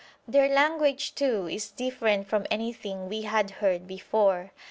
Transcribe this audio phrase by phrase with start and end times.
[0.27, 4.51] Their language, too, is different from anything we had heard before.